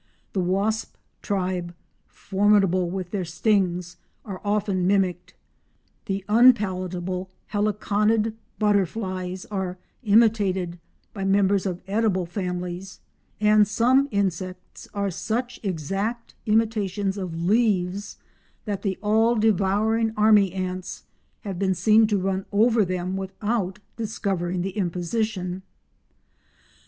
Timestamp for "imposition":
24.71-25.61